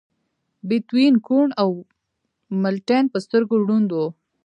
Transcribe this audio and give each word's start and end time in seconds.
بیتووین 0.67 1.15
کوڼ 1.27 1.47
و 1.53 1.57
او 1.61 1.69
ملټن 2.63 3.03
په 3.13 3.17
سترګو 3.25 3.55
ړوند 3.65 3.89
و 3.91 3.97